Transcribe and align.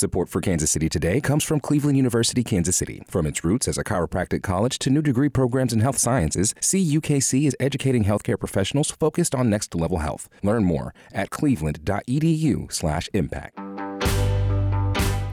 Support 0.00 0.30
for 0.30 0.40
Kansas 0.40 0.70
City 0.70 0.88
Today 0.88 1.20
comes 1.20 1.44
from 1.44 1.60
Cleveland 1.60 1.98
University, 1.98 2.42
Kansas 2.42 2.74
City. 2.74 3.02
From 3.06 3.26
its 3.26 3.44
roots 3.44 3.68
as 3.68 3.76
a 3.76 3.84
chiropractic 3.84 4.42
college 4.42 4.78
to 4.78 4.88
new 4.88 5.02
degree 5.02 5.28
programs 5.28 5.74
in 5.74 5.80
health 5.80 5.98
sciences, 5.98 6.54
CUKC 6.54 7.46
is 7.46 7.54
educating 7.60 8.04
healthcare 8.04 8.40
professionals 8.40 8.90
focused 8.90 9.34
on 9.34 9.50
next 9.50 9.74
level 9.74 9.98
health. 9.98 10.30
Learn 10.42 10.64
more 10.64 10.94
at 11.12 11.28
cleveland.edu/impact. 11.28 13.58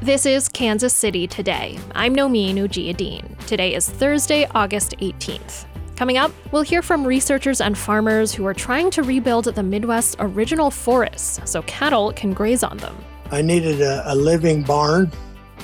This 0.01 0.25
is 0.25 0.49
Kansas 0.49 0.94
City 0.94 1.28
Today. 1.28 1.79
I'm 1.96 2.13
Nomin 2.13 2.56
Ujiyediin. 2.56 3.38
Today 3.47 3.74
is 3.74 3.90
Thursday, 3.90 4.49
August 4.54 4.96
18th. 4.99 5.65
Coming 5.96 6.18
up, 6.18 6.34
we'll 6.52 6.63
hear 6.63 6.81
from 6.81 7.08
researchers 7.08 7.62
and 7.62 7.78
farmers 7.78 8.34
who 8.34 8.46
are 8.46 8.54
trying 8.54 8.92
to 8.92 9.04
rebuild 9.04 9.46
the 9.46 9.63
Midwest's 9.63 10.18
original 10.20 10.70
forests 10.70 11.40
so 11.49 11.62
cattle 11.62 12.12
can 12.12 12.34
graze 12.34 12.63
on 12.63 12.76
them. 12.79 12.97
I 13.31 13.41
needed 13.41 13.81
a, 13.81 14.12
a 14.12 14.15
living 14.15 14.63
barn. 14.63 15.12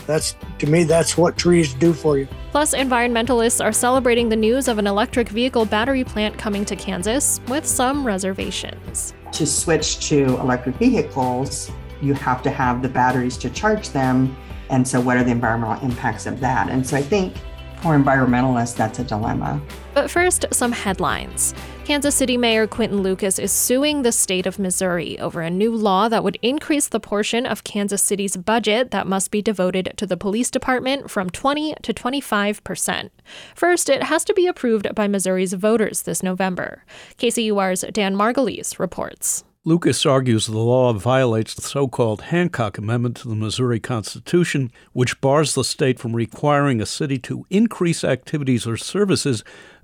That's 0.06 0.36
to 0.60 0.68
me, 0.68 0.84
that's 0.84 1.18
what 1.18 1.38
trees 1.38 1.74
do 1.74 1.94
for 1.94 2.18
you. 2.18 2.28
Plus, 2.52 2.74
environmentalists 2.74 3.64
are 3.64 3.72
celebrating 3.72 4.30
the 4.30 4.36
news 4.36 4.68
of 4.68 4.78
an 4.78 4.88
electric 4.88 5.30
vehicle 5.30 5.66
battery 5.66 6.04
plant 6.04 6.38
coming 6.38 6.66
to 6.66 6.76
Kansas 6.76 7.40
with 7.48 7.66
some 7.66 8.06
reservations. 8.06 9.14
To 9.32 9.46
switch 9.46 10.08
to 10.10 10.26
electric 10.40 10.76
vehicles, 10.76 11.72
you 12.02 12.14
have 12.16 12.44
to 12.44 12.52
have 12.52 12.82
the 12.82 12.90
batteries 12.90 13.38
to 13.38 13.50
charge 13.50 13.90
them. 13.90 14.36
And 14.70 14.88
so, 14.88 15.00
what 15.00 15.18
are 15.18 15.24
the 15.24 15.32
environmental 15.32 15.82
impacts 15.88 16.26
of 16.26 16.40
that? 16.42 16.70
And 16.70 16.86
so, 16.86 16.98
I 16.98 17.02
think 17.02 17.36
for 17.82 17.98
environmentalists, 17.98 18.76
that's 18.76 19.00
a 19.00 19.04
dilemma. 19.04 19.62
But 19.94 20.10
first, 20.10 20.46
some 20.52 20.72
headlines. 20.72 21.54
Kansas 21.86 22.16
City 22.16 22.38
Mayor 22.38 22.66
Quinton 22.66 23.04
Lucas 23.04 23.38
is 23.38 23.52
suing 23.52 24.02
the 24.02 24.12
state 24.12 24.48
of 24.48 24.58
Missouri 24.58 25.20
over 25.20 25.42
a 25.42 25.50
new 25.50 25.76
law 25.76 26.08
that 26.08 26.24
would 26.24 26.40
increase 26.42 26.88
the 26.88 27.00
portion 27.00 27.46
of 27.46 27.64
Kansas 27.64 28.02
City's 28.02 28.38
budget 28.38 28.92
that 28.92 29.06
must 29.06 29.32
be 29.32 29.42
devoted 29.42 29.94
to 29.98 30.08
the 30.08 30.18
police 30.18 30.50
department 30.50 31.12
from 31.12 31.30
20 31.30 31.76
to 31.84 31.94
25 31.94 32.64
percent. 32.64 33.12
First, 33.54 33.90
it 33.90 34.04
has 34.04 34.24
to 34.26 34.34
be 34.34 34.48
approved 34.48 34.96
by 34.96 35.08
Missouri's 35.08 35.54
voters 35.54 36.04
this 36.04 36.24
November. 36.24 36.84
KCUR's 37.18 37.86
Dan 37.92 38.16
Margolies 38.16 38.80
reports. 38.80 39.44
Lucas 39.66 40.06
argues 40.06 40.46
the 40.46 40.58
law 40.58 40.92
violates 40.92 41.54
the 41.54 41.62
so 41.62 41.88
called 41.88 42.24
Hancock 42.24 42.78
Amendment 42.78 43.16
to 43.18 43.30
the 43.30 43.36
Missouri 43.36 43.80
Constitution, 43.80 44.70
which 44.92 45.22
bars 45.22 45.56
the 45.56 45.64
state 45.64 46.00
from 46.00 46.14
requiring 46.14 46.82
a 46.82 46.86
city 46.86 47.18
to 47.20 47.46
increase 47.50 48.04
activities 48.04 48.68
or 48.68 48.76
services 48.76 49.42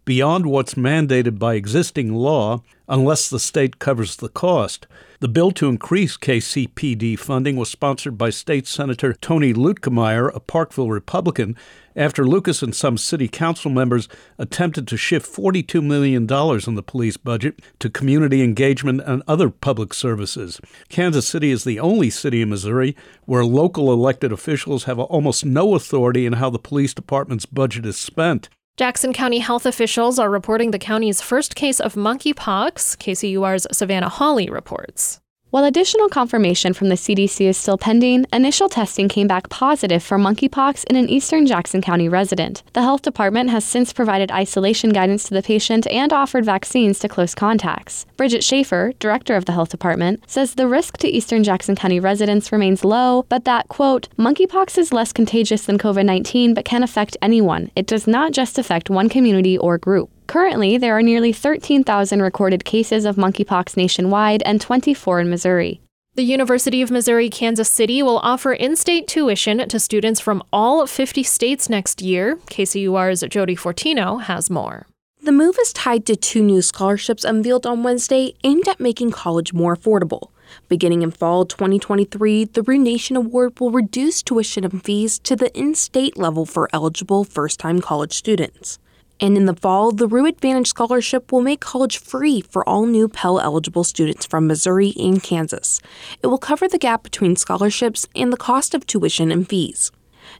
beyond 0.09 0.47
what's 0.47 0.73
mandated 0.73 1.37
by 1.37 1.53
existing 1.53 2.11
law 2.11 2.63
unless 2.87 3.29
the 3.29 3.39
state 3.39 3.77
covers 3.77 4.15
the 4.15 4.27
cost. 4.27 4.87
The 5.19 5.27
bill 5.27 5.51
to 5.51 5.69
increase 5.69 6.17
KCPD 6.17 7.19
funding 7.19 7.57
was 7.57 7.69
sponsored 7.69 8.17
by 8.17 8.31
State 8.31 8.65
Senator 8.65 9.13
Tony 9.13 9.53
Luetkemeyer, 9.53 10.33
a 10.33 10.39
Parkville 10.39 10.89
Republican, 10.89 11.55
after 11.95 12.25
Lucas 12.25 12.63
and 12.63 12.73
some 12.73 12.97
city 12.97 13.27
council 13.27 13.69
members 13.69 14.09
attempted 14.39 14.87
to 14.87 14.97
shift 14.97 15.31
$42 15.31 15.83
million 15.83 16.23
in 16.23 16.75
the 16.75 16.83
police 16.83 17.17
budget 17.17 17.61
to 17.77 17.87
community 17.87 18.41
engagement 18.41 19.01
and 19.05 19.21
other 19.27 19.51
public 19.51 19.93
services. 19.93 20.59
Kansas 20.89 21.27
City 21.27 21.51
is 21.51 21.65
the 21.65 21.79
only 21.79 22.09
city 22.09 22.41
in 22.41 22.49
Missouri 22.49 22.95
where 23.25 23.45
local 23.45 23.93
elected 23.93 24.31
officials 24.31 24.85
have 24.85 24.97
almost 24.97 25.45
no 25.45 25.75
authority 25.75 26.25
in 26.25 26.33
how 26.33 26.49
the 26.49 26.57
police 26.57 26.95
department's 26.95 27.45
budget 27.45 27.85
is 27.85 27.95
spent. 27.95 28.49
Jackson 28.79 29.11
County 29.11 29.39
health 29.39 29.65
officials 29.65 30.19
are 30.19 30.29
reporting 30.29 30.71
the 30.71 30.79
county's 30.79 31.19
first 31.19 31.53
case 31.53 31.81
of 31.81 31.95
monkeypox. 31.95 32.95
KCUR's 32.95 33.67
Savannah 33.77 34.07
Hawley 34.07 34.49
reports. 34.49 35.19
While 35.51 35.63
additional 35.63 36.09
confirmation 36.09 36.73
from 36.73 36.89
the 36.89 36.95
CDC 36.95 37.47
is 37.47 37.57
still 37.57 37.79
pending, 37.79 38.27
initial 38.31 38.69
testing 38.69 39.09
came 39.09 39.25
back 39.25 39.49
positive 39.49 40.03
for 40.03 40.19
monkeypox 40.19 40.83
in 40.83 40.95
an 40.95 41.09
eastern 41.09 41.47
Jackson 41.47 41.81
County 41.81 42.07
resident. 42.07 42.61
The 42.73 42.83
health 42.83 43.01
department 43.01 43.49
has 43.49 43.65
since 43.65 43.91
provided 43.91 44.29
isolation 44.31 44.91
guidance 44.91 45.23
to 45.23 45.33
the 45.33 45.41
patient 45.41 45.87
and 45.87 46.13
offered 46.13 46.45
vaccines 46.45 46.99
to 46.99 47.07
close 47.07 47.33
contacts. 47.33 48.05
Bridget 48.15 48.43
Schaefer, 48.43 48.93
director 48.99 49.35
of 49.35 49.45
the 49.45 49.53
health 49.53 49.69
department, 49.69 50.21
says 50.29 50.53
the 50.53 50.67
risk 50.67 50.97
to 50.97 51.07
eastern 51.07 51.43
Jackson 51.43 51.75
County 51.75 51.99
residents 51.99 52.51
remains 52.51 52.85
low, 52.85 53.25
but 53.27 53.45
that, 53.45 53.69
quote, 53.69 54.07
monkeypox 54.19 54.77
is 54.77 54.93
less 54.93 55.11
contagious 55.11 55.65
than 55.65 55.79
COVID 55.79 56.05
19 56.05 56.53
but 56.53 56.63
can 56.63 56.83
affect 56.83 57.17
anyone. 57.23 57.71
It 57.75 57.87
does 57.87 58.05
not 58.05 58.33
just 58.33 58.59
affect 58.59 58.91
one 58.91 59.09
community 59.09 59.57
or 59.57 59.79
group. 59.79 60.11
Currently, 60.29 60.77
there 60.77 60.95
are 60.95 61.01
nearly 61.01 61.33
13,000 61.33 62.21
recorded 62.21 62.63
cases 62.63 63.03
of 63.03 63.15
monkeypox 63.15 63.75
nationwide 63.75 64.43
and 64.45 64.61
24 64.61 65.21
in 65.21 65.29
Missouri. 65.31 65.81
The 66.13 66.21
University 66.21 66.83
of 66.83 66.91
Missouri 66.91 67.31
Kansas 67.31 67.67
City 67.67 68.03
will 68.03 68.19
offer 68.19 68.53
in 68.53 68.75
state 68.75 69.07
tuition 69.07 69.67
to 69.67 69.79
students 69.79 70.19
from 70.19 70.43
all 70.53 70.85
50 70.85 71.23
states 71.23 71.67
next 71.67 72.03
year. 72.03 72.35
KCUR's 72.45 73.21
Jodi 73.27 73.55
Fortino 73.55 74.21
has 74.21 74.51
more. 74.51 74.85
The 75.19 75.31
move 75.31 75.57
is 75.59 75.73
tied 75.73 76.05
to 76.05 76.15
two 76.15 76.43
new 76.43 76.61
scholarships 76.61 77.23
unveiled 77.23 77.65
on 77.65 77.81
Wednesday 77.81 78.35
aimed 78.43 78.67
at 78.67 78.79
making 78.79 79.09
college 79.09 79.51
more 79.51 79.75
affordable. 79.75 80.29
Beginning 80.67 81.01
in 81.01 81.09
fall 81.09 81.43
2023, 81.43 82.45
the 82.45 82.61
Roo 82.61 82.77
Nation 82.77 83.15
Award 83.15 83.59
will 83.59 83.71
reduce 83.71 84.21
tuition 84.21 84.63
and 84.63 84.83
fees 84.83 85.17
to 85.17 85.35
the 85.35 85.51
in 85.57 85.73
state 85.73 86.17
level 86.17 86.45
for 86.45 86.69
eligible 86.71 87.23
first 87.23 87.59
time 87.59 87.81
college 87.81 88.13
students. 88.13 88.77
And 89.21 89.35
in 89.35 89.45
the 89.45 89.55
fall, 89.55 89.91
the 89.91 90.07
Roo 90.07 90.25
Advantage 90.25 90.67
Scholarship 90.67 91.31
will 91.31 91.41
make 91.41 91.59
college 91.59 91.97
free 91.97 92.41
for 92.41 92.67
all 92.67 92.85
new 92.85 93.09
Pell 93.09 93.39
eligible 93.39 93.83
students 93.83 94.25
from 94.25 94.47
Missouri 94.47 94.93
and 94.97 95.21
Kansas. 95.21 95.81
It 96.23 96.27
will 96.27 96.37
cover 96.37 96.67
the 96.67 96.77
gap 96.77 97.03
between 97.03 97.35
scholarships 97.35 98.07
and 98.15 98.31
the 98.31 98.37
cost 98.37 98.73
of 98.73 98.87
tuition 98.87 99.31
and 99.31 99.47
fees. 99.47 99.91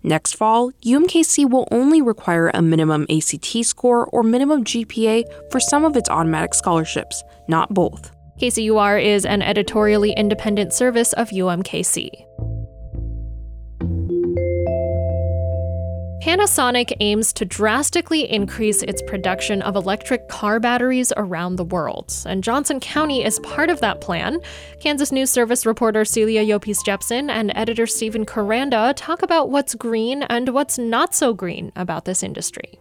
Next 0.04 0.36
fall, 0.36 0.72
UMKC 0.84 1.50
will 1.50 1.68
only 1.72 2.02
require 2.02 2.52
a 2.54 2.62
minimum 2.62 3.06
ACT 3.10 3.66
score 3.66 4.06
or 4.08 4.24
minimum 4.24 4.64
GPA 4.64 5.24
for 5.52 5.60
some 5.60 5.84
of 5.84 5.98
its 5.98 6.10
automatic 6.10 6.54
scholarships, 6.54 7.24
not 7.48 7.74
both. 7.74 8.12
KCUR 8.40 9.04
is 9.04 9.26
an 9.26 9.42
editorially 9.42 10.14
independent 10.14 10.72
service 10.74 11.12
of 11.14 11.30
UMKC. 11.30 12.49
Panasonic 16.22 16.92
aims 17.00 17.32
to 17.32 17.46
drastically 17.46 18.30
increase 18.30 18.84
its 18.84 19.02
production 19.02 19.62
of 19.62 19.78
electric 19.78 20.28
car 20.28 20.60
batteries 20.60 21.14
around 21.16 21.56
the 21.56 21.64
world, 21.64 22.14
and 22.26 22.44
Johnson 22.44 22.82
County 22.82 23.24
is 23.24 23.40
part 23.40 23.70
of 23.70 23.80
that 23.80 24.02
plan. 24.02 24.42
Kansas 24.82 25.14
News 25.14 25.30
Service 25.30 25.66
reporter 25.66 26.04
Celia 26.04 26.44
Llopis 26.44 26.86
Jepsen 26.86 27.30
and 27.30 27.54
editor 27.56 27.88
Stephen 27.88 28.26
Koranda 28.26 28.94
talk 28.98 29.22
about 29.22 29.50
what's 29.50 29.76
green 29.76 30.24
and 30.24 30.50
what's 30.50 30.78
not 30.78 31.16
so 31.16 31.34
green 31.34 31.72
about 31.78 32.04
this 32.04 32.22
industry. 32.22 32.78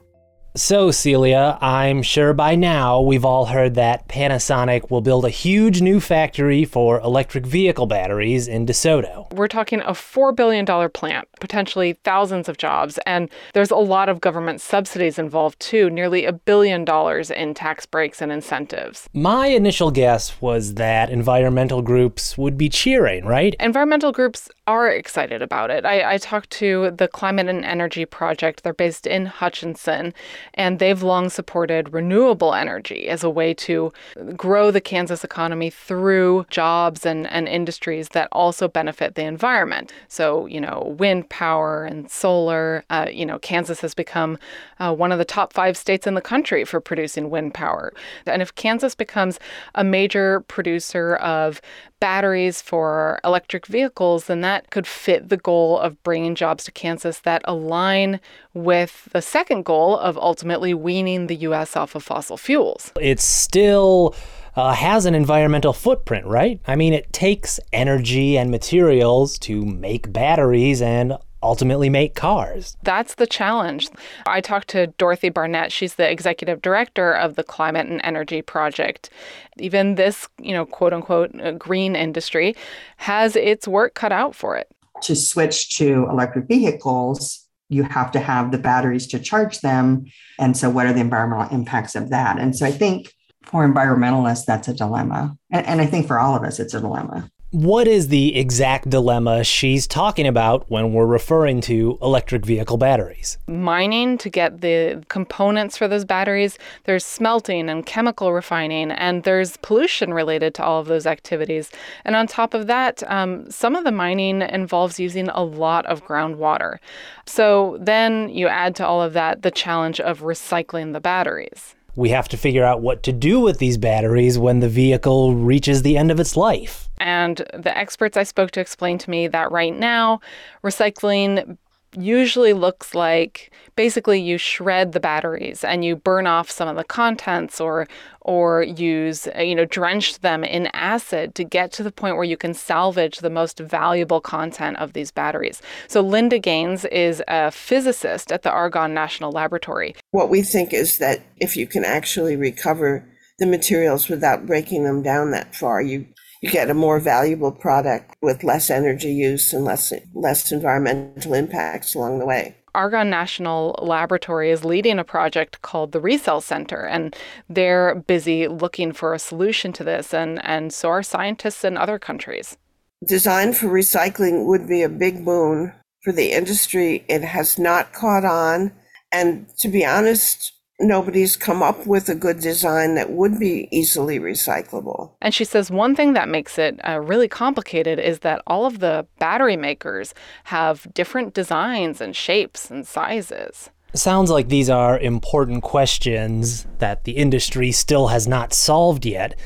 So, 0.58 0.90
Celia, 0.90 1.56
I'm 1.60 2.02
sure 2.02 2.34
by 2.34 2.56
now 2.56 3.00
we've 3.00 3.24
all 3.24 3.46
heard 3.46 3.76
that 3.76 4.08
Panasonic 4.08 4.90
will 4.90 5.00
build 5.00 5.24
a 5.24 5.30
huge 5.30 5.80
new 5.80 6.00
factory 6.00 6.64
for 6.64 6.98
electric 6.98 7.46
vehicle 7.46 7.86
batteries 7.86 8.48
in 8.48 8.66
DeSoto. 8.66 9.32
We're 9.32 9.46
talking 9.46 9.82
a 9.82 9.92
$4 9.92 10.34
billion 10.34 10.66
plant, 10.90 11.28
potentially 11.38 11.92
thousands 12.02 12.48
of 12.48 12.58
jobs, 12.58 12.98
and 13.06 13.30
there's 13.54 13.70
a 13.70 13.76
lot 13.76 14.08
of 14.08 14.20
government 14.20 14.60
subsidies 14.60 15.16
involved 15.16 15.60
too, 15.60 15.90
nearly 15.90 16.24
a 16.24 16.32
billion 16.32 16.84
dollars 16.84 17.30
in 17.30 17.54
tax 17.54 17.86
breaks 17.86 18.20
and 18.20 18.32
incentives. 18.32 19.08
My 19.12 19.46
initial 19.46 19.92
guess 19.92 20.42
was 20.42 20.74
that 20.74 21.08
environmental 21.08 21.82
groups 21.82 22.36
would 22.36 22.58
be 22.58 22.68
cheering, 22.68 23.24
right? 23.24 23.54
Environmental 23.60 24.10
groups 24.10 24.48
are 24.68 24.90
excited 24.90 25.40
about 25.40 25.70
it. 25.70 25.86
I, 25.86 26.12
I 26.12 26.18
talked 26.18 26.50
to 26.50 26.90
the 26.90 27.08
Climate 27.08 27.48
and 27.48 27.64
Energy 27.64 28.04
Project, 28.04 28.62
they're 28.62 28.74
based 28.74 29.06
in 29.06 29.24
Hutchinson 29.24 30.12
and 30.52 30.78
they've 30.78 31.02
long 31.02 31.30
supported 31.30 31.94
renewable 31.94 32.52
energy 32.52 33.08
as 33.08 33.24
a 33.24 33.30
way 33.30 33.54
to 33.54 33.90
grow 34.36 34.70
the 34.70 34.82
Kansas 34.82 35.24
economy 35.24 35.70
through 35.70 36.44
jobs 36.50 37.06
and, 37.06 37.26
and 37.28 37.48
industries 37.48 38.10
that 38.10 38.28
also 38.30 38.68
benefit 38.68 39.14
the 39.14 39.24
environment. 39.24 39.90
So, 40.08 40.44
you 40.44 40.60
know, 40.60 40.94
wind 40.98 41.30
power 41.30 41.86
and 41.86 42.10
solar. 42.10 42.84
Uh, 42.90 43.06
you 43.10 43.24
know, 43.24 43.38
Kansas 43.38 43.80
has 43.80 43.94
become 43.94 44.38
uh, 44.78 44.94
one 44.94 45.12
of 45.12 45.18
the 45.18 45.24
top 45.24 45.54
five 45.54 45.78
states 45.78 46.06
in 46.06 46.12
the 46.12 46.20
country 46.20 46.66
for 46.66 46.78
producing 46.78 47.30
wind 47.30 47.54
power. 47.54 47.94
And 48.26 48.42
if 48.42 48.54
Kansas 48.54 48.94
becomes 48.94 49.40
a 49.74 49.82
major 49.82 50.40
producer 50.40 51.16
of 51.16 51.62
batteries 52.00 52.62
for 52.62 53.20
electric 53.24 53.66
vehicles, 53.66 54.26
then 54.26 54.40
that 54.42 54.70
could 54.70 54.86
fit 54.86 55.28
the 55.28 55.36
goal 55.36 55.78
of 55.78 56.02
bringing 56.02 56.34
jobs 56.34 56.64
to 56.64 56.72
Kansas 56.72 57.20
that 57.20 57.42
align 57.44 58.20
with 58.54 59.08
the 59.12 59.22
second 59.22 59.64
goal 59.64 59.98
of 59.98 60.16
ultimately 60.16 60.74
weaning 60.74 61.26
the 61.26 61.36
U.S. 61.36 61.76
off 61.76 61.94
of 61.94 62.02
fossil 62.02 62.36
fuels. 62.36 62.92
It's 63.00 63.24
still. 63.24 64.14
Uh, 64.56 64.72
has 64.72 65.06
an 65.06 65.14
environmental 65.14 65.72
footprint, 65.72 66.26
right? 66.26 66.60
I 66.66 66.74
mean, 66.74 66.92
it 66.92 67.12
takes 67.12 67.60
energy 67.72 68.36
and 68.36 68.50
materials 68.50 69.38
to 69.40 69.64
make 69.64 70.12
batteries 70.12 70.82
and 70.82 71.16
ultimately 71.42 71.88
make 71.88 72.14
cars. 72.14 72.76
That's 72.82 73.14
the 73.14 73.26
challenge. 73.26 73.88
I 74.26 74.40
talked 74.40 74.68
to 74.68 74.88
Dorothy 74.98 75.28
Barnett. 75.28 75.72
She's 75.72 75.94
the 75.94 76.10
executive 76.10 76.62
director 76.62 77.12
of 77.12 77.36
the 77.36 77.44
Climate 77.44 77.86
and 77.86 78.00
Energy 78.04 78.42
Project. 78.42 79.10
Even 79.58 79.94
this, 79.94 80.28
you 80.40 80.52
know, 80.52 80.66
quote 80.66 80.92
unquote, 80.92 81.38
uh, 81.40 81.52
green 81.52 81.96
industry 81.96 82.56
has 82.96 83.36
its 83.36 83.68
work 83.68 83.94
cut 83.94 84.12
out 84.12 84.34
for 84.34 84.56
it. 84.56 84.68
To 85.02 85.14
switch 85.14 85.76
to 85.76 86.06
electric 86.10 86.48
vehicles, 86.48 87.46
you 87.68 87.82
have 87.84 88.10
to 88.12 88.20
have 88.20 88.50
the 88.50 88.58
batteries 88.58 89.06
to 89.08 89.18
charge 89.18 89.60
them. 89.60 90.06
And 90.38 90.56
so, 90.56 90.70
what 90.70 90.86
are 90.86 90.92
the 90.92 91.00
environmental 91.00 91.56
impacts 91.56 91.94
of 91.94 92.10
that? 92.10 92.38
And 92.38 92.56
so, 92.56 92.66
I 92.66 92.72
think 92.72 93.12
for 93.42 93.66
environmentalists, 93.66 94.44
that's 94.44 94.68
a 94.68 94.74
dilemma. 94.74 95.36
And, 95.50 95.66
and 95.66 95.80
I 95.80 95.86
think 95.86 96.06
for 96.06 96.18
all 96.18 96.36
of 96.36 96.42
us, 96.42 96.58
it's 96.58 96.74
a 96.74 96.80
dilemma. 96.80 97.30
What 97.50 97.88
is 97.88 98.08
the 98.08 98.36
exact 98.36 98.90
dilemma 98.90 99.42
she's 99.42 99.86
talking 99.86 100.26
about 100.26 100.70
when 100.70 100.92
we're 100.92 101.06
referring 101.06 101.62
to 101.62 101.98
electric 102.02 102.44
vehicle 102.44 102.76
batteries? 102.76 103.38
Mining 103.46 104.18
to 104.18 104.28
get 104.28 104.60
the 104.60 105.02
components 105.08 105.74
for 105.74 105.88
those 105.88 106.04
batteries, 106.04 106.58
there's 106.84 107.06
smelting 107.06 107.70
and 107.70 107.86
chemical 107.86 108.34
refining, 108.34 108.90
and 108.90 109.22
there's 109.22 109.56
pollution 109.56 110.12
related 110.12 110.54
to 110.56 110.62
all 110.62 110.78
of 110.78 110.88
those 110.88 111.06
activities. 111.06 111.70
And 112.04 112.14
on 112.14 112.26
top 112.26 112.52
of 112.52 112.66
that, 112.66 113.02
um, 113.10 113.50
some 113.50 113.74
of 113.74 113.84
the 113.84 113.92
mining 113.92 114.42
involves 114.42 115.00
using 115.00 115.30
a 115.30 115.42
lot 115.42 115.86
of 115.86 116.04
groundwater. 116.04 116.76
So 117.24 117.78
then 117.80 118.28
you 118.28 118.46
add 118.48 118.76
to 118.76 118.86
all 118.86 119.00
of 119.00 119.14
that 119.14 119.40
the 119.40 119.50
challenge 119.50 120.00
of 120.00 120.20
recycling 120.20 120.92
the 120.92 121.00
batteries 121.00 121.74
we 121.98 122.10
have 122.10 122.28
to 122.28 122.36
figure 122.36 122.64
out 122.64 122.80
what 122.80 123.02
to 123.02 123.12
do 123.12 123.40
with 123.40 123.58
these 123.58 123.76
batteries 123.76 124.38
when 124.38 124.60
the 124.60 124.68
vehicle 124.68 125.34
reaches 125.34 125.82
the 125.82 125.98
end 125.98 126.12
of 126.12 126.20
its 126.20 126.36
life. 126.36 126.88
And 126.98 127.38
the 127.52 127.76
experts 127.76 128.16
I 128.16 128.22
spoke 128.22 128.52
to 128.52 128.60
explained 128.60 129.00
to 129.00 129.10
me 129.10 129.26
that 129.26 129.50
right 129.50 129.76
now, 129.76 130.20
recycling 130.62 131.58
usually 132.00 132.52
looks 132.52 132.94
like 132.94 133.52
basically 133.76 134.20
you 134.20 134.38
shred 134.38 134.92
the 134.92 135.00
batteries 135.00 135.62
and 135.64 135.84
you 135.84 135.96
burn 135.96 136.26
off 136.26 136.50
some 136.50 136.68
of 136.68 136.76
the 136.76 136.84
contents 136.84 137.60
or 137.60 137.86
or 138.22 138.62
use 138.62 139.28
uh, 139.36 139.40
you 139.40 139.54
know 139.54 139.64
drench 139.64 140.18
them 140.20 140.44
in 140.44 140.68
acid 140.74 141.34
to 141.34 141.44
get 141.44 141.72
to 141.72 141.82
the 141.82 141.92
point 141.92 142.16
where 142.16 142.24
you 142.24 142.36
can 142.36 142.54
salvage 142.54 143.18
the 143.18 143.30
most 143.30 143.58
valuable 143.58 144.20
content 144.20 144.76
of 144.78 144.92
these 144.92 145.10
batteries. 145.10 145.62
So 145.86 146.00
Linda 146.00 146.38
Gaines 146.38 146.84
is 146.86 147.22
a 147.28 147.50
physicist 147.50 148.32
at 148.32 148.42
the 148.42 148.50
Argonne 148.50 148.94
National 148.94 149.32
Laboratory. 149.32 149.94
What 150.10 150.28
we 150.28 150.42
think 150.42 150.72
is 150.72 150.98
that 150.98 151.20
if 151.38 151.56
you 151.56 151.66
can 151.66 151.84
actually 151.84 152.36
recover 152.36 153.04
the 153.38 153.46
materials 153.46 154.08
without 154.08 154.46
breaking 154.46 154.84
them 154.84 155.02
down 155.02 155.30
that 155.30 155.54
far, 155.54 155.80
you 155.80 156.06
you 156.40 156.50
get 156.50 156.70
a 156.70 156.74
more 156.74 157.00
valuable 157.00 157.52
product 157.52 158.16
with 158.20 158.44
less 158.44 158.70
energy 158.70 159.12
use 159.12 159.52
and 159.52 159.64
less 159.64 159.92
less 160.14 160.52
environmental 160.52 161.34
impacts 161.34 161.94
along 161.94 162.18
the 162.18 162.26
way. 162.26 162.56
Argonne 162.74 163.10
National 163.10 163.76
Laboratory 163.82 164.50
is 164.50 164.64
leading 164.64 164.98
a 164.98 165.04
project 165.04 165.62
called 165.62 165.92
the 165.92 166.00
ReCell 166.00 166.42
Center, 166.42 166.86
and 166.86 167.16
they're 167.48 167.94
busy 167.94 168.46
looking 168.46 168.92
for 168.92 169.14
a 169.14 169.18
solution 169.18 169.72
to 169.72 169.84
this, 169.84 170.14
and, 170.14 170.44
and 170.44 170.72
so 170.72 170.88
are 170.90 171.02
scientists 171.02 171.64
in 171.64 171.76
other 171.76 171.98
countries. 171.98 172.56
Design 173.04 173.52
for 173.52 173.66
recycling 173.66 174.46
would 174.46 174.68
be 174.68 174.82
a 174.82 174.88
big 174.88 175.24
boon 175.24 175.72
for 176.02 176.12
the 176.12 176.32
industry. 176.32 177.04
It 177.08 177.22
has 177.22 177.58
not 177.58 177.92
caught 177.92 178.24
on, 178.24 178.72
and 179.10 179.48
to 179.58 179.68
be 179.68 179.84
honest, 179.84 180.52
nobody's 180.80 181.36
come 181.36 181.62
up 181.62 181.86
with 181.86 182.08
a 182.08 182.14
good 182.14 182.40
design 182.40 182.94
that 182.94 183.10
would 183.10 183.38
be 183.38 183.68
easily 183.70 184.18
recyclable. 184.18 185.12
And 185.20 185.34
she 185.34 185.44
says 185.44 185.70
one 185.70 185.96
thing 185.96 186.12
that 186.12 186.28
makes 186.28 186.58
it 186.58 186.78
uh, 186.88 187.00
really 187.00 187.28
complicated 187.28 187.98
is 187.98 188.20
that 188.20 188.42
all 188.46 188.66
of 188.66 188.78
the 188.78 189.06
battery 189.18 189.56
makers 189.56 190.14
have 190.44 190.86
different 190.94 191.34
designs 191.34 192.00
and 192.00 192.14
shapes 192.14 192.70
and 192.70 192.86
sizes. 192.86 193.70
Sounds 193.94 194.30
like 194.30 194.48
these 194.48 194.68
are 194.68 194.98
important 194.98 195.62
questions 195.62 196.66
that 196.78 197.04
the 197.04 197.12
industry 197.12 197.72
still 197.72 198.08
has 198.08 198.28
not 198.28 198.52
solved 198.52 199.06
yet. 199.06 199.38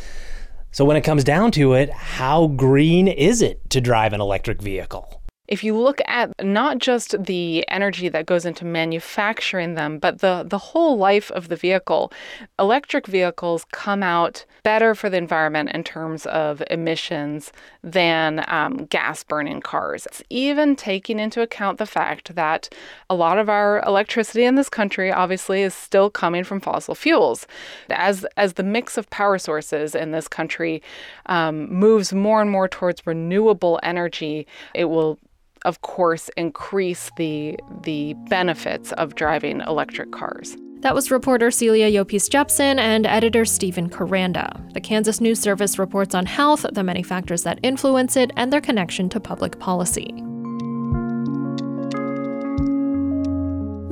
So, 0.72 0.84
when 0.84 0.96
it 0.96 1.02
comes 1.02 1.22
down 1.22 1.52
to 1.52 1.74
it, 1.74 1.90
how 1.90 2.48
green 2.48 3.06
is 3.06 3.42
it 3.42 3.68
to 3.70 3.80
drive 3.80 4.12
an 4.14 4.20
electric 4.20 4.60
vehicle? 4.60 5.21
If 5.48 5.64
you 5.64 5.76
look 5.76 6.00
at 6.06 6.30
not 6.42 6.78
just 6.78 7.20
the 7.24 7.68
energy 7.68 8.08
that 8.08 8.26
goes 8.26 8.46
into 8.46 8.64
manufacturing 8.64 9.74
them, 9.74 9.98
but 9.98 10.20
the, 10.20 10.46
the 10.48 10.58
whole 10.58 10.96
life 10.96 11.32
of 11.32 11.48
the 11.48 11.56
vehicle, 11.56 12.12
electric 12.60 13.08
vehicles 13.08 13.66
come 13.72 14.04
out 14.04 14.44
better 14.62 14.94
for 14.94 15.10
the 15.10 15.16
environment 15.16 15.70
in 15.72 15.82
terms 15.82 16.26
of 16.26 16.62
emissions 16.70 17.52
than 17.82 18.44
um, 18.46 18.86
gas 18.86 19.24
burning 19.24 19.60
cars. 19.60 20.06
It's 20.06 20.22
even 20.30 20.76
taking 20.76 21.18
into 21.18 21.42
account 21.42 21.78
the 21.78 21.86
fact 21.86 22.36
that 22.36 22.72
a 23.10 23.14
lot 23.16 23.38
of 23.38 23.48
our 23.48 23.82
electricity 23.84 24.44
in 24.44 24.54
this 24.54 24.68
country 24.68 25.10
obviously 25.10 25.62
is 25.62 25.74
still 25.74 26.08
coming 26.08 26.44
from 26.44 26.60
fossil 26.60 26.94
fuels. 26.94 27.48
As, 27.90 28.24
as 28.36 28.52
the 28.54 28.62
mix 28.62 28.96
of 28.96 29.10
power 29.10 29.38
sources 29.38 29.96
in 29.96 30.12
this 30.12 30.28
country 30.28 30.82
um, 31.26 31.70
moves 31.72 32.12
more 32.12 32.40
and 32.40 32.50
more 32.50 32.68
towards 32.68 33.04
renewable 33.06 33.80
energy, 33.82 34.46
it 34.72 34.84
will 34.84 35.18
of 35.64 35.82
course, 35.82 36.30
increase 36.36 37.10
the 37.16 37.58
the 37.82 38.14
benefits 38.28 38.92
of 38.92 39.14
driving 39.14 39.60
electric 39.62 40.12
cars. 40.12 40.56
That 40.80 40.96
was 40.96 41.12
reporter 41.12 41.52
Celia 41.52 41.88
Llopis 41.88 42.28
Jepsen 42.28 42.78
and 42.80 43.06
editor 43.06 43.44
Stephen 43.44 43.88
Koranda. 43.88 44.72
The 44.72 44.80
Kansas 44.80 45.20
News 45.20 45.38
Service 45.38 45.78
reports 45.78 46.12
on 46.12 46.26
health, 46.26 46.66
the 46.72 46.82
many 46.82 47.04
factors 47.04 47.44
that 47.44 47.60
influence 47.62 48.16
it, 48.16 48.32
and 48.36 48.52
their 48.52 48.60
connection 48.60 49.08
to 49.10 49.20
public 49.20 49.60
policy. 49.60 50.12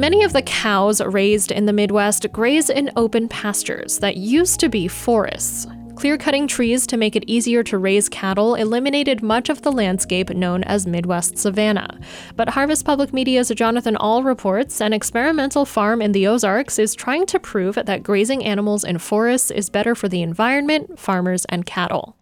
Many 0.01 0.25
of 0.25 0.33
the 0.33 0.43
cows 0.43 1.01
raised 1.01 1.53
in 1.53 1.67
the 1.67 1.73
Midwest 1.73 2.27
graze 2.33 2.71
in 2.71 2.91
open 2.97 3.29
pastures 3.29 3.99
that 3.99 4.17
used 4.17 4.59
to 4.59 4.69
be 4.69 4.89
forests. 4.89 5.69
Clear 6.01 6.17
cutting 6.17 6.47
trees 6.47 6.87
to 6.87 6.97
make 6.97 7.15
it 7.15 7.25
easier 7.27 7.63
to 7.65 7.77
raise 7.77 8.09
cattle 8.09 8.55
eliminated 8.55 9.23
much 9.23 9.51
of 9.51 9.61
the 9.61 9.71
landscape 9.71 10.31
known 10.31 10.65
as 10.65 10.87
Midwest 10.87 11.37
savanna. 11.37 12.01
But 12.37 12.49
Harvest 12.49 12.87
Public 12.87 13.13
Media's 13.13 13.51
Jonathan 13.51 13.99
Ahl 13.99 14.23
reports 14.23 14.81
an 14.81 14.95
experimental 14.95 15.67
farm 15.67 16.01
in 16.01 16.13
the 16.13 16.27
Ozarks 16.27 16.79
is 16.79 16.95
trying 16.95 17.27
to 17.27 17.39
prove 17.39 17.75
that 17.75 18.03
grazing 18.03 18.43
animals 18.43 18.83
in 18.83 18.97
forests 18.97 19.51
is 19.51 19.69
better 19.69 19.95
for 19.95 20.09
the 20.09 20.23
environment, 20.23 20.99
farmers, 20.99 21.45
and 21.51 21.67
cattle. 21.67 22.17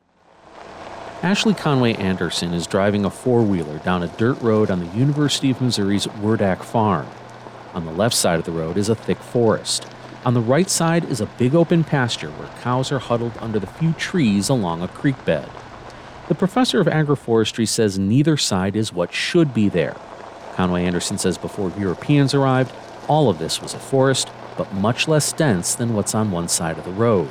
Ashley 1.23 1.55
Conway 1.55 1.95
Anderson 1.95 2.55
is 2.55 2.67
driving 2.67 3.05
a 3.05 3.11
four 3.11 3.45
wheeler 3.45 3.79
down 3.79 4.03
a 4.03 4.09
dirt 4.09 4.43
road 4.43 4.73
on 4.73 4.81
the 4.81 4.99
University 4.99 5.53
of 5.53 5.63
Missouri's 5.63 6.09
Wurdack 6.09 6.65
Farm. 6.65 7.07
On 7.75 7.87
the 7.87 7.93
left 7.93 8.17
side 8.17 8.41
of 8.41 8.45
the 8.45 8.51
road 8.51 8.77
is 8.77 8.89
a 8.89 8.97
thick 8.97 9.19
forest. 9.19 9.87
On 10.25 10.35
the 10.35 10.41
right 10.41 10.69
side 10.69 11.05
is 11.05 11.21
a 11.21 11.27
big 11.27 11.55
open 11.55 11.85
pasture 11.85 12.31
where 12.31 12.49
cows 12.61 12.91
are 12.91 12.99
huddled 12.99 13.33
under 13.41 13.59
the 13.59 13.67
few 13.67 13.93
trees 13.93 14.49
along 14.49 14.83
a 14.83 14.89
creek 14.89 15.25
bed. 15.25 15.49
The 16.29 16.35
professor 16.35 16.81
of 16.81 16.87
agroforestry 16.89 17.67
says 17.67 17.99
neither 17.99 18.37
side 18.37 18.77
is 18.77 18.93
what 18.93 19.15
should 19.15 19.55
be 19.55 19.69
there. 19.69 19.97
Conway 20.55 20.85
Anderson 20.85 21.19
says 21.19 21.39
before 21.39 21.73
Europeans 21.79 22.35
arrived, 22.35 22.73
all 23.07 23.31
of 23.31 23.39
this 23.39 23.63
was 23.63 23.75
a 23.75 23.79
forest, 23.79 24.29
but 24.57 24.75
much 24.75 25.07
less 25.07 25.33
dense 25.33 25.77
than 25.77 25.95
what's 25.95 26.15
on 26.15 26.31
one 26.31 26.49
side 26.49 26.79
of 26.79 26.85
the 26.85 26.91
road. 26.91 27.31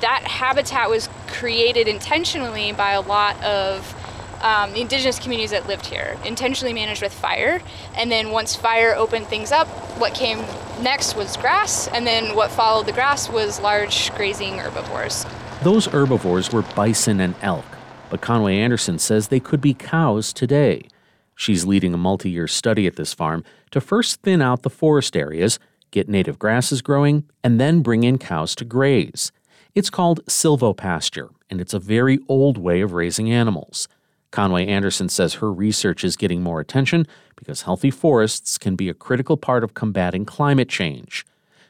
That 0.00 0.24
habitat 0.24 0.90
was 0.90 1.08
created 1.26 1.88
intentionally 1.88 2.70
by 2.72 2.92
a 2.92 3.00
lot 3.00 3.42
of 3.42 3.94
um, 4.42 4.72
the 4.74 4.82
indigenous 4.82 5.18
communities 5.18 5.50
that 5.50 5.66
lived 5.66 5.86
here, 5.86 6.18
intentionally 6.24 6.74
managed 6.74 7.02
with 7.02 7.14
fire. 7.14 7.62
And 7.96 8.12
then 8.12 8.30
once 8.30 8.54
fire 8.54 8.94
opened 8.94 9.26
things 9.26 9.50
up, 9.50 9.66
what 9.98 10.14
came 10.14 10.38
next 10.80 11.16
was 11.16 11.36
grass, 11.36 11.88
and 11.88 12.06
then 12.06 12.34
what 12.34 12.50
followed 12.50 12.86
the 12.86 12.92
grass 12.92 13.28
was 13.28 13.60
large 13.60 14.14
grazing 14.14 14.58
herbivores. 14.58 15.26
Those 15.62 15.86
herbivores 15.86 16.52
were 16.52 16.62
bison 16.62 17.20
and 17.20 17.34
elk, 17.42 17.64
but 18.10 18.20
Conway 18.20 18.58
Anderson 18.58 18.98
says 18.98 19.28
they 19.28 19.40
could 19.40 19.60
be 19.60 19.74
cows 19.74 20.32
today. 20.32 20.88
She's 21.34 21.66
leading 21.66 21.92
a 21.94 21.98
multi 21.98 22.30
year 22.30 22.46
study 22.46 22.86
at 22.86 22.96
this 22.96 23.12
farm 23.12 23.44
to 23.70 23.80
first 23.80 24.22
thin 24.22 24.40
out 24.40 24.62
the 24.62 24.70
forest 24.70 25.16
areas, 25.16 25.58
get 25.90 26.08
native 26.08 26.38
grasses 26.38 26.82
growing, 26.82 27.24
and 27.44 27.60
then 27.60 27.82
bring 27.82 28.04
in 28.04 28.18
cows 28.18 28.54
to 28.56 28.64
graze. 28.64 29.32
It's 29.74 29.90
called 29.90 30.24
silvopasture, 30.26 31.28
and 31.50 31.60
it's 31.60 31.74
a 31.74 31.78
very 31.78 32.18
old 32.28 32.56
way 32.56 32.80
of 32.80 32.92
raising 32.92 33.30
animals. 33.30 33.88
Conway 34.30 34.66
Anderson 34.66 35.08
says 35.08 35.34
her 35.34 35.52
research 35.52 36.04
is 36.04 36.16
getting 36.16 36.42
more 36.42 36.60
attention 36.60 37.06
because 37.36 37.62
healthy 37.62 37.90
forests 37.90 38.58
can 38.58 38.76
be 38.76 38.88
a 38.88 38.94
critical 38.94 39.36
part 39.36 39.64
of 39.64 39.74
combating 39.74 40.24
climate 40.24 40.68
change. 40.68 41.24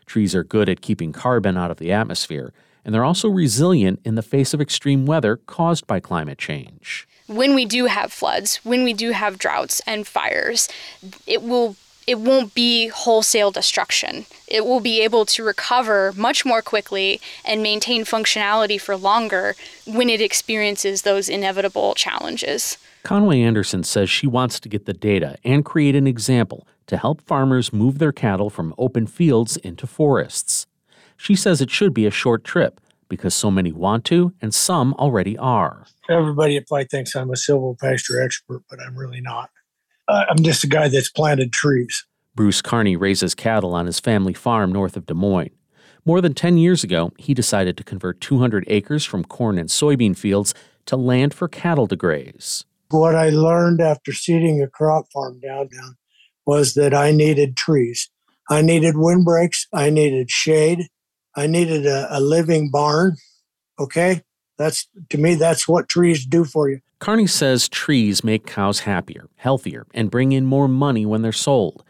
Trees 0.06 0.34
are 0.34 0.44
good 0.44 0.68
at 0.68 0.80
keeping 0.80 1.12
carbon 1.12 1.56
out 1.56 1.70
of 1.70 1.78
the 1.78 1.92
atmosphere, 1.92 2.52
and 2.84 2.94
they're 2.94 3.04
also 3.04 3.28
resilient 3.28 4.00
in 4.04 4.14
the 4.14 4.22
face 4.22 4.54
of 4.54 4.60
extreme 4.60 5.06
weather 5.06 5.36
caused 5.36 5.86
by 5.86 5.98
climate 5.98 6.38
change. 6.38 7.08
When 7.26 7.56
we 7.56 7.64
do 7.64 7.86
have 7.86 8.12
floods, 8.12 8.58
when 8.58 8.84
we 8.84 8.92
do 8.94 9.10
have 9.10 9.38
droughts 9.38 9.82
and 9.86 10.06
fires, 10.06 10.68
it 11.26 11.42
will 11.42 11.74
it 12.06 12.20
won't 12.20 12.54
be 12.54 12.88
wholesale 12.88 13.50
destruction. 13.50 14.26
It 14.46 14.64
will 14.64 14.80
be 14.80 15.00
able 15.00 15.26
to 15.26 15.42
recover 15.42 16.12
much 16.16 16.44
more 16.44 16.62
quickly 16.62 17.20
and 17.44 17.62
maintain 17.62 18.04
functionality 18.04 18.80
for 18.80 18.96
longer 18.96 19.56
when 19.84 20.08
it 20.08 20.20
experiences 20.20 21.02
those 21.02 21.28
inevitable 21.28 21.94
challenges. 21.94 22.78
Conway 23.02 23.40
Anderson 23.40 23.82
says 23.82 24.08
she 24.08 24.26
wants 24.26 24.60
to 24.60 24.68
get 24.68 24.86
the 24.86 24.92
data 24.92 25.36
and 25.44 25.64
create 25.64 25.96
an 25.96 26.06
example 26.06 26.66
to 26.86 26.96
help 26.96 27.20
farmers 27.22 27.72
move 27.72 27.98
their 27.98 28.12
cattle 28.12 28.50
from 28.50 28.74
open 28.78 29.06
fields 29.06 29.56
into 29.58 29.86
forests. 29.86 30.66
She 31.16 31.34
says 31.34 31.60
it 31.60 31.70
should 31.70 31.94
be 31.94 32.06
a 32.06 32.10
short 32.10 32.44
trip 32.44 32.80
because 33.08 33.34
so 33.34 33.50
many 33.50 33.72
want 33.72 34.04
to 34.06 34.32
and 34.42 34.54
some 34.54 34.92
already 34.94 35.36
are. 35.38 35.86
Everybody 36.08 36.56
at 36.56 36.66
probably 36.66 36.86
thinks 36.86 37.14
I'm 37.14 37.30
a 37.30 37.34
silvopasture 37.34 38.24
expert, 38.24 38.62
but 38.68 38.80
I'm 38.80 38.96
really 38.96 39.20
not. 39.20 39.50
Uh, 40.08 40.24
I'm 40.28 40.42
just 40.42 40.64
a 40.64 40.68
guy 40.68 40.88
that's 40.88 41.10
planted 41.10 41.52
trees. 41.52 42.04
Bruce 42.34 42.62
Carney 42.62 42.96
raises 42.96 43.34
cattle 43.34 43.74
on 43.74 43.86
his 43.86 43.98
family 43.98 44.34
farm 44.34 44.72
north 44.72 44.96
of 44.96 45.06
Des 45.06 45.14
Moines. 45.14 45.50
More 46.04 46.20
than 46.20 46.34
10 46.34 46.58
years 46.58 46.84
ago, 46.84 47.12
he 47.18 47.34
decided 47.34 47.76
to 47.76 47.84
convert 47.84 48.20
200 48.20 48.64
acres 48.68 49.04
from 49.04 49.24
corn 49.24 49.58
and 49.58 49.68
soybean 49.68 50.16
fields 50.16 50.54
to 50.84 50.96
land 50.96 51.34
for 51.34 51.48
cattle 51.48 51.88
to 51.88 51.96
graze. 51.96 52.64
What 52.90 53.16
I 53.16 53.30
learned 53.30 53.80
after 53.80 54.12
seeding 54.12 54.62
a 54.62 54.68
crop 54.68 55.10
farm 55.12 55.40
downtown 55.40 55.96
was 56.46 56.74
that 56.74 56.94
I 56.94 57.10
needed 57.10 57.56
trees. 57.56 58.08
I 58.48 58.62
needed 58.62 58.96
windbreaks. 58.96 59.66
I 59.72 59.90
needed 59.90 60.30
shade. 60.30 60.86
I 61.34 61.48
needed 61.48 61.86
a, 61.86 62.06
a 62.16 62.20
living 62.20 62.70
barn. 62.70 63.16
Okay. 63.80 64.22
That's 64.58 64.88
to 65.10 65.18
me, 65.18 65.34
that's 65.34 65.66
what 65.66 65.88
trees 65.88 66.24
do 66.24 66.44
for 66.44 66.70
you. 66.70 66.80
Carney 66.98 67.26
says 67.26 67.68
trees 67.68 68.24
make 68.24 68.46
cows 68.46 68.80
happier, 68.80 69.28
healthier, 69.36 69.86
and 69.92 70.10
bring 70.10 70.32
in 70.32 70.46
more 70.46 70.66
money 70.66 71.04
when 71.04 71.20
they're 71.20 71.32
sold. 71.32 71.84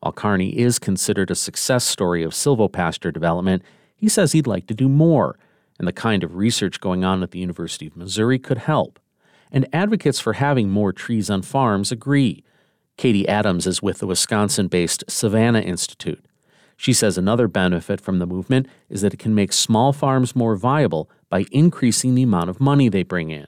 While 0.00 0.12
Carney 0.12 0.58
is 0.58 0.78
considered 0.78 1.30
a 1.30 1.34
success 1.34 1.84
story 1.84 2.22
of 2.22 2.32
silvopasture 2.32 3.12
development, 3.12 3.62
he 3.96 4.08
says 4.08 4.32
he'd 4.32 4.46
like 4.46 4.66
to 4.66 4.74
do 4.74 4.88
more, 4.88 5.38
and 5.78 5.88
the 5.88 5.92
kind 5.92 6.22
of 6.22 6.36
research 6.36 6.78
going 6.80 7.04
on 7.04 7.22
at 7.22 7.30
the 7.30 7.38
University 7.38 7.86
of 7.86 7.96
Missouri 7.96 8.38
could 8.38 8.58
help. 8.58 8.98
And 9.50 9.66
advocates 9.72 10.20
for 10.20 10.34
having 10.34 10.68
more 10.68 10.92
trees 10.92 11.30
on 11.30 11.42
farms 11.42 11.90
agree. 11.90 12.44
Katie 12.98 13.26
Adams 13.26 13.66
is 13.66 13.82
with 13.82 13.98
the 13.98 14.06
Wisconsin 14.06 14.68
based 14.68 15.04
Savannah 15.08 15.60
Institute. 15.60 16.24
She 16.76 16.92
says 16.92 17.16
another 17.18 17.48
benefit 17.48 18.00
from 18.00 18.18
the 18.18 18.26
movement 18.26 18.66
is 18.90 19.00
that 19.00 19.14
it 19.14 19.18
can 19.18 19.34
make 19.34 19.52
small 19.52 19.92
farms 19.92 20.36
more 20.36 20.54
viable 20.54 21.10
by 21.30 21.46
increasing 21.50 22.14
the 22.14 22.22
amount 22.22 22.50
of 22.50 22.60
money 22.60 22.88
they 22.88 23.02
bring 23.02 23.30
in. 23.30 23.46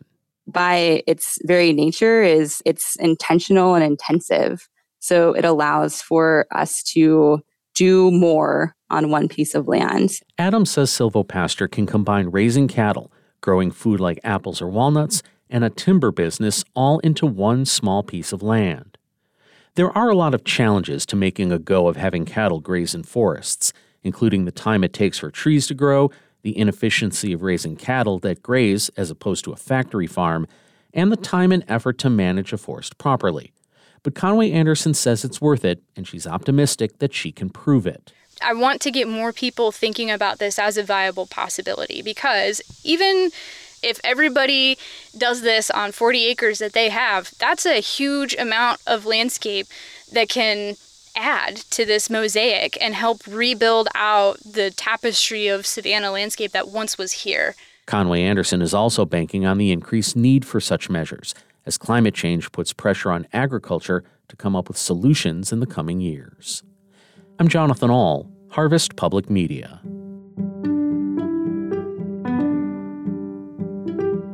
By 0.52 1.02
its 1.06 1.38
very 1.44 1.72
nature 1.72 2.22
is 2.22 2.62
it's 2.66 2.96
intentional 2.96 3.74
and 3.74 3.82
intensive. 3.82 4.68
So 4.98 5.32
it 5.32 5.44
allows 5.44 6.02
for 6.02 6.46
us 6.52 6.82
to 6.94 7.40
do 7.74 8.10
more 8.10 8.74
on 8.90 9.10
one 9.10 9.28
piece 9.28 9.54
of 9.54 9.66
land. 9.66 10.12
Adam 10.38 10.66
says 10.66 10.90
silvopasture 10.90 11.70
can 11.70 11.86
combine 11.86 12.28
raising 12.28 12.68
cattle, 12.68 13.10
growing 13.40 13.70
food 13.70 13.98
like 13.98 14.20
apples 14.22 14.60
or 14.60 14.68
walnuts, 14.68 15.22
and 15.48 15.64
a 15.64 15.70
timber 15.70 16.10
business 16.10 16.64
all 16.74 16.98
into 17.00 17.26
one 17.26 17.64
small 17.64 18.02
piece 18.02 18.32
of 18.32 18.42
land. 18.42 18.98
There 19.74 19.96
are 19.96 20.10
a 20.10 20.14
lot 20.14 20.34
of 20.34 20.44
challenges 20.44 21.06
to 21.06 21.16
making 21.16 21.50
a 21.50 21.58
go 21.58 21.88
of 21.88 21.96
having 21.96 22.26
cattle 22.26 22.60
graze 22.60 22.94
in 22.94 23.04
forests, 23.04 23.72
including 24.02 24.44
the 24.44 24.52
time 24.52 24.84
it 24.84 24.92
takes 24.92 25.18
for 25.18 25.30
trees 25.30 25.66
to 25.68 25.74
grow, 25.74 26.10
the 26.42 26.56
inefficiency 26.56 27.32
of 27.32 27.42
raising 27.42 27.76
cattle 27.76 28.18
that 28.20 28.42
graze 28.42 28.88
as 28.90 29.10
opposed 29.10 29.44
to 29.44 29.52
a 29.52 29.56
factory 29.56 30.06
farm, 30.06 30.46
and 30.92 31.10
the 31.10 31.16
time 31.16 31.52
and 31.52 31.64
effort 31.68 31.98
to 31.98 32.10
manage 32.10 32.52
a 32.52 32.58
forest 32.58 32.98
properly. 32.98 33.52
But 34.02 34.14
Conway 34.14 34.50
Anderson 34.50 34.94
says 34.94 35.24
it's 35.24 35.40
worth 35.40 35.64
it, 35.64 35.82
and 35.96 36.06
she's 36.06 36.26
optimistic 36.26 36.98
that 36.98 37.14
she 37.14 37.32
can 37.32 37.50
prove 37.50 37.86
it. 37.86 38.12
I 38.42 38.54
want 38.54 38.80
to 38.82 38.90
get 38.90 39.08
more 39.08 39.32
people 39.32 39.70
thinking 39.70 40.10
about 40.10 40.38
this 40.38 40.58
as 40.58 40.76
a 40.76 40.82
viable 40.82 41.26
possibility 41.26 42.02
because 42.02 42.60
even 42.82 43.30
if 43.82 44.00
everybody 44.04 44.78
does 45.16 45.42
this 45.42 45.70
on 45.70 45.92
40 45.92 46.26
acres 46.26 46.58
that 46.58 46.72
they 46.72 46.88
have, 46.88 47.32
that's 47.38 47.66
a 47.66 47.80
huge 47.80 48.34
amount 48.36 48.80
of 48.86 49.06
landscape 49.06 49.66
that 50.12 50.28
can 50.28 50.76
add 51.16 51.56
to 51.56 51.84
this 51.84 52.08
mosaic 52.10 52.76
and 52.80 52.94
help 52.94 53.26
rebuild 53.26 53.88
out 53.94 54.38
the 54.40 54.70
tapestry 54.70 55.48
of 55.48 55.66
savanna 55.66 56.10
landscape 56.10 56.52
that 56.52 56.68
once 56.68 56.98
was 56.98 57.12
here. 57.12 57.54
Conway 57.86 58.22
Anderson 58.22 58.62
is 58.62 58.72
also 58.74 59.04
banking 59.04 59.44
on 59.44 59.58
the 59.58 59.72
increased 59.72 60.16
need 60.16 60.44
for 60.44 60.60
such 60.60 60.88
measures 60.88 61.34
as 61.66 61.78
climate 61.78 62.14
change 62.14 62.52
puts 62.52 62.72
pressure 62.72 63.10
on 63.10 63.26
agriculture 63.32 64.04
to 64.28 64.36
come 64.36 64.56
up 64.56 64.68
with 64.68 64.78
solutions 64.78 65.52
in 65.52 65.60
the 65.60 65.66
coming 65.66 66.00
years. 66.00 66.62
I'm 67.38 67.48
Jonathan 67.48 67.90
Ahl, 67.90 68.30
Harvest 68.50 68.96
Public 68.96 69.28
Media. 69.28 69.80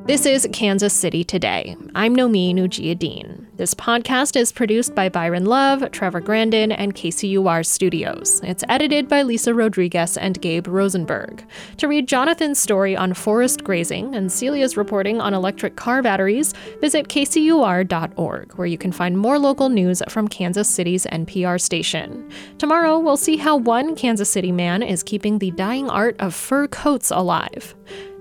This 0.07 0.25
is 0.25 0.49
Kansas 0.53 0.95
City 0.95 1.23
Today. 1.23 1.77
I'm 1.95 2.17
Nomin 2.17 2.55
Ujiyediin. 2.55 3.48
This 3.59 3.75
podcast 3.75 4.37
is 4.37 4.53
produced 4.53 4.95
by 4.95 5.09
Byron 5.09 5.45
Love, 5.45 5.91
Trevor 5.91 6.21
Grandin, 6.21 6.71
and 6.71 6.95
KCUR 6.95 7.67
Studios. 7.67 8.41
It's 8.45 8.62
edited 8.69 9.09
by 9.09 9.23
Lisa 9.23 9.53
Rodriguez 9.53 10.17
and 10.17 10.41
Gabe 10.41 10.69
Rosenberg. 10.69 11.45
To 11.79 11.88
read 11.88 12.07
Jonathan's 12.07 12.61
story 12.61 12.97
on 12.97 13.15
forest 13.15 13.65
grazing 13.65 14.15
and 14.15 14.31
Celia's 14.31 14.77
reporting 14.77 15.21
on 15.21 15.35
electric 15.35 15.75
car 15.75 16.03
batteries, 16.03 16.55
visit 16.81 17.09
kcur.org, 17.09 18.53
where 18.55 18.67
you 18.69 18.79
can 18.79 18.93
find 18.93 19.19
more 19.19 19.41
local 19.41 19.71
news 19.71 20.05
from 20.09 20.29
Kansas 20.29 20.69
City's 20.69 21.05
NPR 21.07 21.61
station. 21.61 22.31
Tomorrow, 22.59 23.00
we'll 23.00 23.17
see 23.17 23.38
how 23.38 23.57
one 23.57 23.97
Kansas 23.97 24.31
City 24.31 24.53
man 24.53 24.85
is 24.85 25.03
keeping 25.03 25.41
the 25.41 25.50
dying 25.50 25.91
art 25.91 26.15
of 26.21 26.33
fur 26.33 26.69
coats 26.69 27.11
alive. 27.11 27.75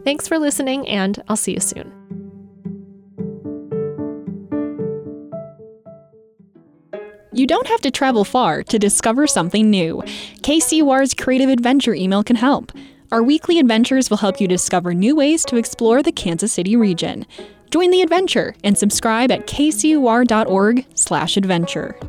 Thanks 0.04 0.28
for 0.28 0.40
listening, 0.40 0.88
and 0.88 1.22
I'll 1.28 1.38
see 1.38 1.54
you 1.54 1.60
soon. 1.60 1.97
You 7.38 7.46
don't 7.46 7.68
have 7.68 7.82
to 7.82 7.92
travel 7.92 8.24
far 8.24 8.64
to 8.64 8.80
discover 8.80 9.28
something 9.28 9.70
new. 9.70 10.02
KCUR's 10.42 11.14
Creative 11.14 11.52
Adventure 11.52 11.94
email 11.94 12.24
can 12.24 12.36
help. 12.36 12.72
Our 13.12 13.22
weekly 13.22 13.60
adventures 13.60 14.10
will 14.10 14.18
help 14.18 14.42
you 14.42 14.48
discover 14.48 14.96
new 14.96 15.16
ways 15.16 15.46
to 15.46 15.56
explore 15.56 16.02
the 16.02 16.12
Kansas 16.12 16.52
City 16.52 16.76
region. 16.76 17.28
Join 17.70 17.92
the 17.92 18.02
adventure 18.02 18.56
and 18.64 18.76
subscribe 18.76 19.30
at 19.30 19.46
kcur.org/adventure. 19.46 22.00